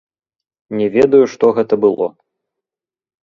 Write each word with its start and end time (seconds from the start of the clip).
Не 0.77 0.87
ведаю, 0.95 1.19
што 1.33 1.45
гэта 1.57 1.73
было. 1.83 2.07